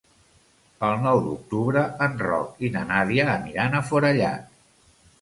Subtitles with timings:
[0.87, 4.53] El nou d'octubre en Roc i na Nàdia aniran a Forallac.